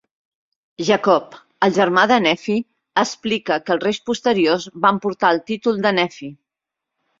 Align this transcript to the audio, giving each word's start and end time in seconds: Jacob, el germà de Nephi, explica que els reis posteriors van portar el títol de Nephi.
Jacob, 0.85 1.35
el 1.67 1.75
germà 1.75 2.05
de 2.13 2.17
Nephi, 2.27 2.55
explica 3.03 3.59
que 3.67 3.75
els 3.77 3.85
reis 3.89 4.01
posteriors 4.13 4.67
van 4.89 5.01
portar 5.07 5.33
el 5.37 5.45
títol 5.53 5.81
de 5.87 5.97
Nephi. 6.03 6.35